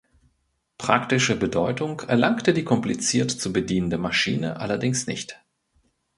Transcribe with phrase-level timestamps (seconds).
[0.79, 5.39] Praktische Bedeutung erlangte die kompliziert zu bedienende Maschine allerdings nicht.